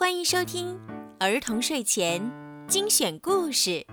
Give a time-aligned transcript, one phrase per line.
[0.00, 0.80] 欢迎收听
[1.18, 2.32] 儿童睡前
[2.66, 3.86] 精选故事，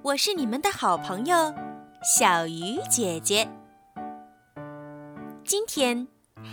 [0.00, 1.54] 我是你们的好朋友
[2.02, 3.46] 小鱼姐姐。
[5.44, 6.08] 今天，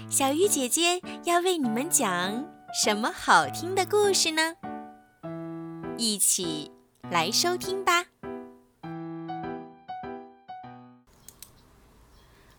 [0.09, 4.57] 小鱼姐姐要为你们讲什么好听的故事呢？
[5.97, 6.69] 一起
[7.09, 8.07] 来收听吧。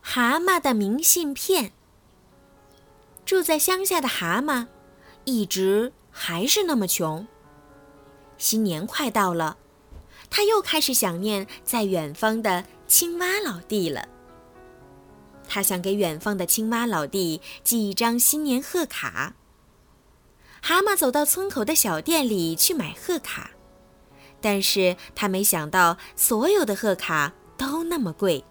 [0.01, 1.73] 蛤蟆的明信片。
[3.27, 4.67] 住在乡下的蛤蟆，
[5.25, 7.27] 一直还是那么穷。
[8.39, 9.59] 新年快到了，
[10.31, 14.09] 他又开始想念在远方的青蛙老弟了。
[15.47, 19.35] 他想给远方的青蛙老弟寄一张新年贺卡。
[20.63, 23.51] 蛤蟆走到村口的小店里去买贺卡，
[24.41, 28.43] 但是他没想到所有的贺卡都那么贵，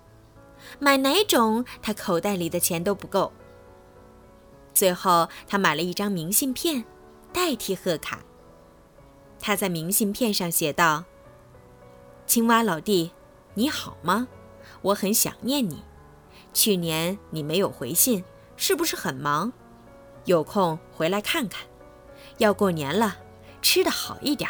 [0.79, 3.33] 买哪种他口袋里的钱都不够。
[4.73, 6.85] 最后，他买了一张明信片，
[7.35, 8.19] 代替贺卡。
[9.41, 11.03] 他在明信片上写道
[12.25, 13.11] ：“青蛙老弟，
[13.55, 14.29] 你好吗？
[14.81, 15.83] 我很想念你。
[16.53, 18.23] 去年你没有回信，
[18.55, 19.51] 是不是很忙？
[20.23, 21.67] 有空回来看看。
[22.37, 23.17] 要过年了，
[23.61, 24.49] 吃的好一点。”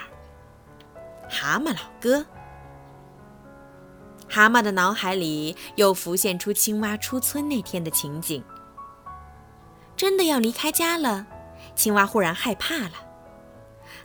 [1.28, 2.24] 蛤蟆老哥。
[4.30, 8.44] 蛤蟆的脑海里又浮现出青蛙出村那天的情景。
[9.98, 11.26] 真的要离开家了，
[11.76, 12.92] 青蛙忽然害怕了。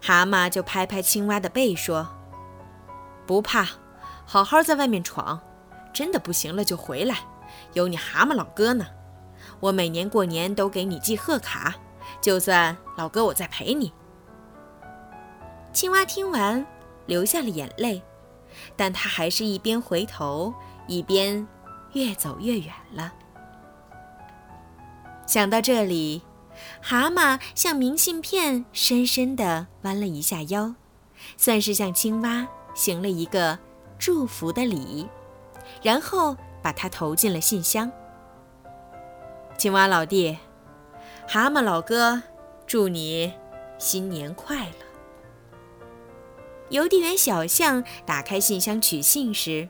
[0.02, 2.08] 蛤蟆就拍拍青蛙的背说
[3.26, 3.66] ：“不怕，
[4.24, 5.40] 好好在外面闯。
[5.92, 7.16] 真的不行了就回来，
[7.72, 8.86] 有你蛤蟆老哥呢。
[9.58, 11.74] 我每年过年都给你寄贺卡，
[12.20, 13.92] 就算老哥我在陪你。”
[15.72, 16.64] 青蛙听完，
[17.06, 18.02] 流下了眼泪，
[18.76, 20.54] 但他还是一边回头，
[20.86, 21.46] 一边
[21.92, 23.12] 越走越远了。
[25.26, 26.22] 想到这里，
[26.82, 30.74] 蛤蟆向明信片深深地弯了一下腰，
[31.36, 33.58] 算是向青蛙行了一个
[33.98, 35.08] 祝福的礼，
[35.82, 37.90] 然后把它投进了信箱。
[39.56, 40.38] 青蛙老弟，
[41.28, 42.22] 蛤蟆老哥，
[42.66, 43.32] 祝你
[43.78, 44.74] 新年快乐！
[46.70, 49.68] 邮递员小象打开信箱取信时，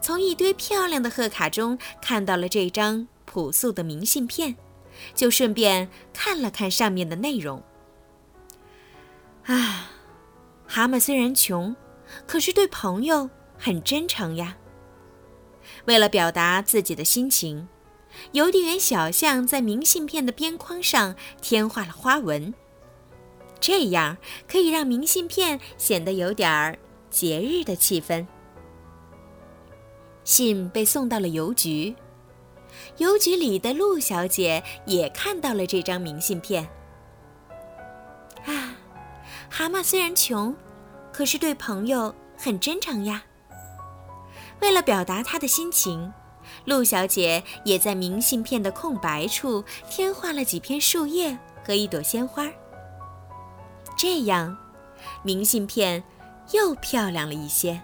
[0.00, 4.56] 从一堆漂亮的贺卡中看到了这张朴素的明信片。
[5.14, 7.62] 就顺便看了看上面的内容。
[9.46, 9.90] 啊，
[10.66, 11.74] 蛤蟆虽然穷，
[12.26, 14.56] 可是对朋友很真诚呀。
[15.86, 17.68] 为了表达自己的心情，
[18.32, 22.52] 邮递员小象在明信片的边框上添画了花纹，
[23.60, 24.16] 这样
[24.48, 28.26] 可以让明信片显得有点儿节日的气氛。
[30.22, 31.94] 信被送到了邮局。
[32.98, 36.68] 邮局里的陆小姐也看到了这张明信片。
[38.44, 38.74] 啊，
[39.48, 40.54] 蛤蟆虽然穷，
[41.12, 43.22] 可是对朋友很真诚呀。
[44.60, 46.12] 为了表达她的心情，
[46.64, 52.50] 陆小姐也在明信片的空白处添画了几片树叶和一朵鲜花。
[53.96, 54.56] 这样，
[55.22, 56.02] 明信片
[56.52, 57.80] 又漂亮了一些。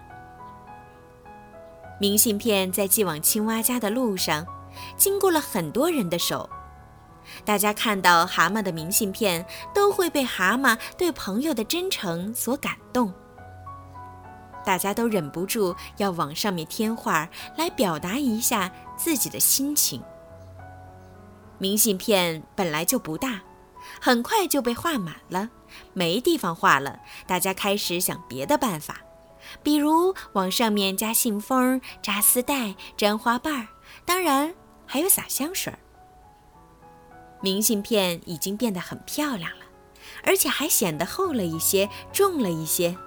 [1.99, 4.45] 明信片在寄往青蛙家的路上。
[4.97, 6.49] 经过了很多人的手，
[7.45, 13.13] 大家看到蛤蟆的明信片，都会被蛤蟆对朋友的真诚所感动。
[14.65, 20.01] 大家都忍不住要往上面添画，来表达一下自己的心情。
[21.57, 23.41] 明信片本来就不大，
[24.01, 25.49] 很快就被画满了，
[25.93, 26.99] 没地方画了。
[27.25, 28.97] 大家开始想别的办法，
[29.63, 33.67] 比如往上面加信封、扎丝带、粘花瓣儿，
[34.05, 34.53] 当然。
[34.87, 35.77] 还有撒香水儿，
[37.41, 39.65] 明信片已经变得很漂亮了，
[40.23, 42.97] 而且还显得厚了一些，重了一些。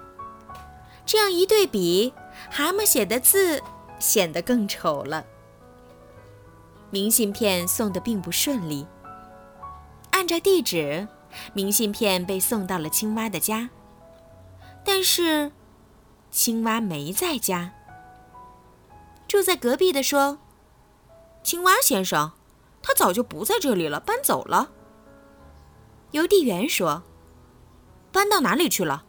[1.05, 2.13] 这样一对比，
[2.49, 3.61] 蛤蟆写的字
[3.99, 5.25] 显得更丑了。
[6.91, 8.85] 明信片送的并不顺利。
[10.11, 11.07] 按照地址，
[11.53, 13.69] 明信片被送到了青蛙的家，
[14.85, 15.51] 但是
[16.29, 17.73] 青蛙没在家。
[19.27, 20.37] 住在隔壁的说。
[21.43, 22.31] 青蛙先生，
[22.81, 24.71] 他早就不在这里了，搬走了。
[26.11, 27.03] 邮递员说
[28.11, 29.05] ：“搬到哪里去了？”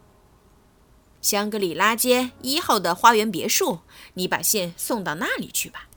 [1.21, 3.81] 香格里拉街一号的花园别墅，
[4.15, 5.89] 你把信送到那里去吧。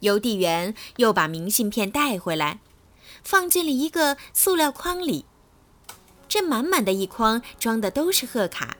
[0.00, 2.60] 邮递员又把明信片带回来，
[3.24, 5.24] 放进了一个塑料筐里。
[6.28, 8.76] 这满满的一筐装的都是贺卡，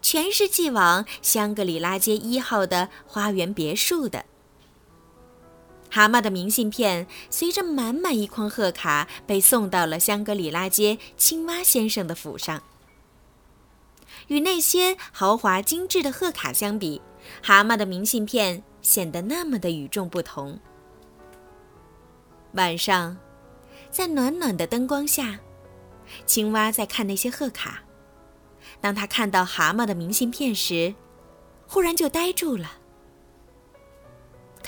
[0.00, 4.24] 全是寄往香格里拉街一号的花园别墅的。
[5.90, 12.62] 蛤蟆的明信片随着满满一筐贺卡被送到了香格里拉街青蛙先生的府上。
[14.26, 17.00] 与那些豪华精致的贺卡相比，
[17.42, 20.58] 蛤蟆的明信片显得那么的与众不同。
[22.52, 23.16] 晚上，
[23.90, 25.38] 在暖暖的灯光下，
[26.26, 27.82] 青蛙在看那些贺卡。
[28.80, 30.94] 当他看到蛤蟆的明信片时，
[31.66, 32.72] 忽然就呆住了。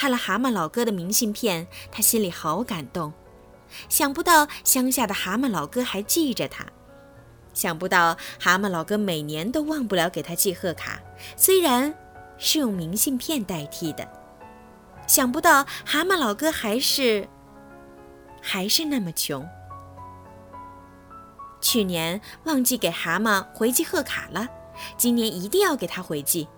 [0.01, 3.13] 看了蛤蟆老哥的明信片，他心里好感动。
[3.91, 6.65] 想不到乡下的蛤蟆老哥还记着他，
[7.53, 10.99] 想不到蛤蟆老哥每年都忘不了给他寄贺卡，
[11.37, 11.95] 虽然
[12.39, 14.09] 是用明信片代替的。
[15.07, 17.29] 想不到蛤蟆老哥还是
[18.41, 19.47] 还是那么穷。
[21.61, 24.49] 去年忘记给蛤蟆回寄贺卡了，
[24.97, 26.49] 今年一定要给他回寄。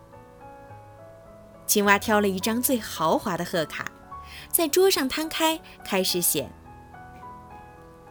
[1.66, 3.86] 青蛙挑了一张最豪华的贺卡，
[4.50, 6.50] 在桌上摊开，开始写。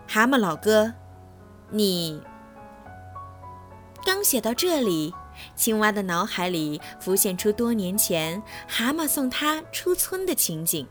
[0.07, 0.93] 蛤蟆老哥，
[1.69, 2.21] 你……
[4.03, 5.13] 刚写到这里，
[5.55, 10.87] 青蛙的脑海里浮现出多年前蛤蟆送他出村的情景。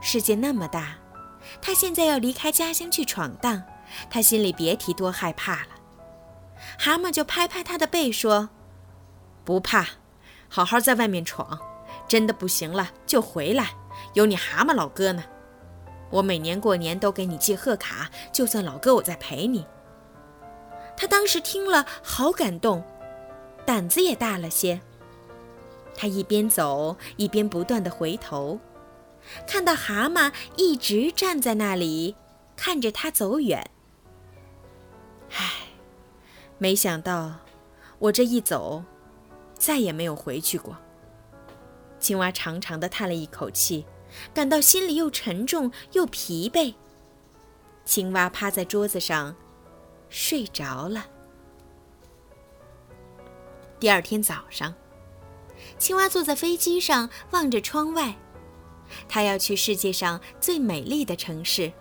[0.00, 0.96] 世界那么大，
[1.60, 3.62] 他现在要离开家乡去闯荡，
[4.08, 5.68] 他心里别提多害怕了。
[6.78, 8.48] 蛤蟆就拍拍他的背说
[9.44, 9.86] ：“不怕。”
[10.54, 11.58] 好好在外面闯，
[12.06, 13.70] 真的不行了就回来，
[14.12, 15.24] 有你蛤蟆老哥呢。
[16.10, 19.64] 我每年过年都给你寄贺卡，就算老哥我在陪你。
[20.94, 22.84] 他当时听了好感动，
[23.64, 24.78] 胆子也大了些。
[25.96, 28.60] 他一边走一边不断的回头，
[29.46, 32.14] 看到蛤蟆一直站在那里
[32.56, 33.70] 看着他走远。
[35.34, 35.50] 唉，
[36.58, 37.36] 没想到
[37.98, 38.84] 我这一走。
[39.62, 40.76] 再也没有回去过。
[42.00, 43.86] 青蛙长长的叹了一口气，
[44.34, 46.74] 感到心里又沉重又疲惫。
[47.84, 49.36] 青蛙趴在桌子上，
[50.08, 51.06] 睡着了。
[53.78, 54.74] 第二天早上，
[55.78, 58.16] 青蛙坐在飞机上，望着窗外。
[59.08, 61.72] 他要去世界上最美丽的城市，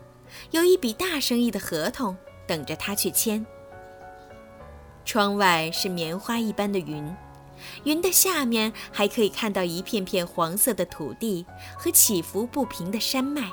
[0.51, 3.43] 有一笔大生意的合同等着他去签。
[5.03, 7.11] 窗外是棉花一般的云。
[7.83, 11.45] 云的下面还可以看到一片片黄色的土地
[11.77, 13.49] 和起伏不平的山脉。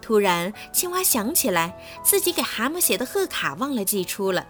[0.00, 4.46] 突然，青蛙想起来自己给蛤蟆写的贺卡忘了寄出了。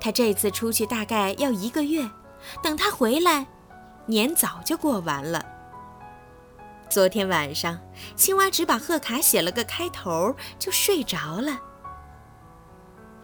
[0.00, 2.08] 他这次出去大概要一个月，
[2.62, 3.46] 等他回来，
[4.06, 5.44] 年早就过完了。
[6.88, 7.80] 昨天晚上，
[8.14, 11.58] 青蛙只把贺卡写了个开头就睡着了。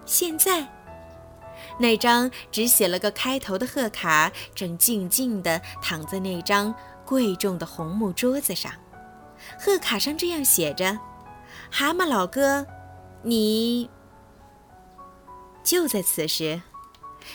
[0.05, 0.80] 现在。
[1.79, 6.75] 那张只写了个开头的贺卡，正静静地躺在那张
[7.05, 8.73] 贵重的红木桌子上。
[9.59, 10.99] 贺卡上这样写着
[11.71, 12.67] ：“蛤蟆老哥，
[13.23, 13.89] 你……”
[15.65, 16.61] 就在此时，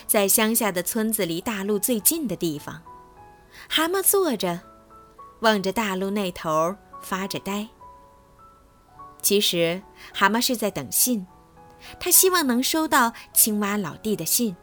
[0.07, 2.81] 在乡下的村子离大路最近的地方，
[3.69, 4.59] 蛤蟆坐着，
[5.41, 7.67] 望着大路那头发着呆。
[9.21, 9.81] 其实，
[10.13, 11.25] 蛤蟆是在等信。
[11.99, 14.55] 他希望能收到青蛙老弟的信，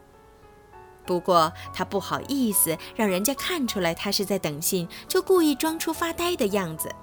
[1.05, 6.93] 不过他不好意思让人家看出来他是在等信，就故意装出发呆的样子。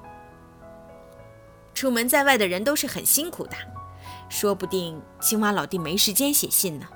[1.74, 3.56] 出门在外的人都是很辛苦的，
[4.28, 6.86] 说不定青蛙老弟没时间写信呢。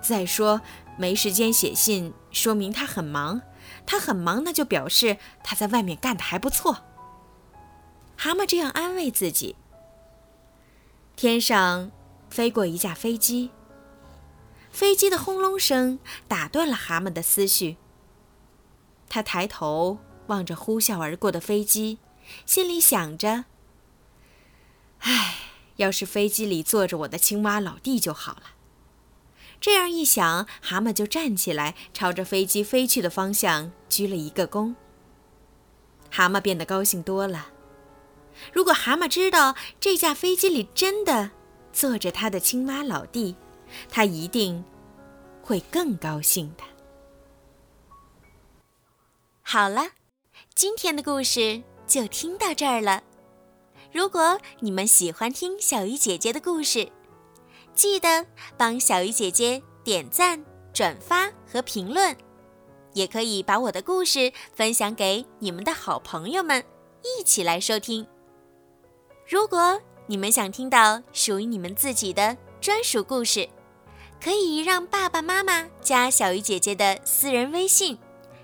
[0.00, 0.60] 再说，
[0.96, 3.42] 没时间写信，说明他很忙。
[3.84, 6.84] 他很忙，那就表示他在外面干得还不错。
[8.16, 9.56] 蛤蟆这样安慰自己。
[11.16, 11.90] 天上。
[12.30, 13.50] 飞过一架飞机，
[14.70, 17.76] 飞机的轰隆声打断了蛤蟆的思绪。
[19.08, 21.98] 他抬头望着呼啸而过的飞机，
[22.44, 23.46] 心里想着
[25.00, 25.36] ：“唉，
[25.76, 28.42] 要是飞机里坐着我的青蛙老弟就好了。”
[29.60, 34.74] 这样一想，蛤蟆就站起来，朝着飞机飞去的方向鞠了一个躬。
[36.10, 37.48] 蛤蟆变得高兴多了。
[38.52, 41.32] 如果蛤蟆知道这架飞机里真的……
[41.72, 43.36] 坐着他的青蛙老弟，
[43.88, 44.64] 他一定
[45.42, 46.64] 会更高兴的。
[49.42, 49.90] 好了，
[50.54, 53.02] 今天的故事就听到这儿了。
[53.92, 56.90] 如果你们喜欢听小鱼姐姐的故事，
[57.74, 60.44] 记得帮小鱼姐姐点赞、
[60.74, 62.14] 转发和评论，
[62.92, 66.62] 也可以把我的故事分享给你们的好朋友们，
[67.02, 68.06] 一起来收听。
[69.26, 73.48] 如果你们想听到属于你们自己的专属故事。
[74.20, 77.96] 可以让爸爸妈妈加小鱼姐姐的私人微信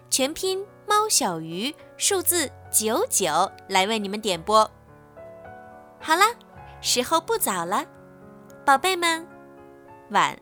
[0.08, 4.68] 全拼猫小鱼数字九九来为你们点播。
[6.00, 6.22] 好了
[6.80, 7.84] 时候不早了
[8.64, 9.26] 宝贝们
[10.10, 10.38] 晚